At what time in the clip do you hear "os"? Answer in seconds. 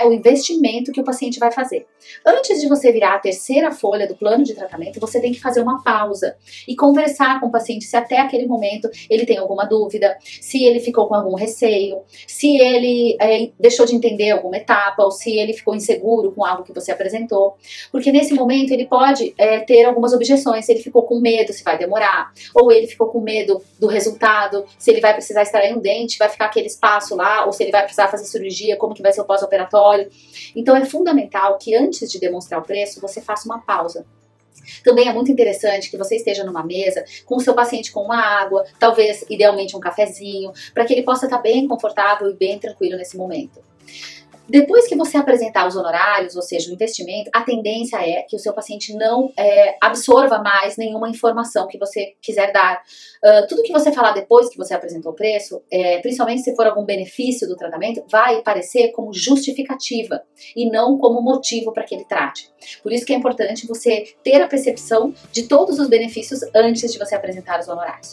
45.68-45.76, 65.78-65.88, 67.60-67.68